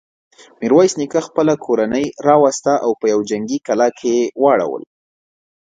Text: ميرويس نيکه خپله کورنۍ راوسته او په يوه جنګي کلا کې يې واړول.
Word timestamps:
ميرويس 0.59 0.93
نيکه 0.99 1.21
خپله 1.27 1.53
کورنۍ 1.65 2.05
راوسته 2.27 2.73
او 2.85 2.91
په 2.99 3.05
يوه 3.13 3.23
جنګي 3.31 3.57
کلا 3.67 3.89
کې 3.99 4.09
يې 4.19 4.25
واړول. 4.41 4.83